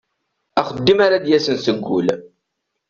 Axeddim 0.59 0.99
ara 1.05 1.23
d-yasen 1.23 1.57
seg 1.65 1.77
wul. 1.87 2.07